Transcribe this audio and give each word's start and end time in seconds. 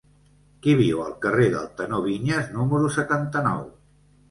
Qui 0.63 0.71
viu 0.79 1.03
al 1.03 1.13
carrer 1.25 1.45
del 1.57 1.69
Tenor 1.83 2.03
Viñas 2.07 2.51
número 2.57 2.91
setanta-nou? 2.99 3.65